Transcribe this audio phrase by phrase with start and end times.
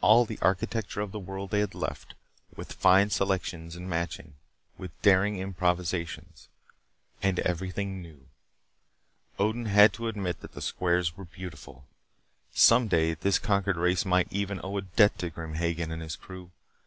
[0.00, 2.14] All the architecture of the world they had left,
[2.56, 4.32] with fine selections and matching,
[4.78, 6.48] with daring improvisations.
[7.22, 8.28] And everything new.
[9.38, 11.84] Odin had to admit that the squares were beautiful.
[12.54, 16.16] Some day this conquered race might even owe a debt to Grim Hagen and his
[16.16, 16.50] crew.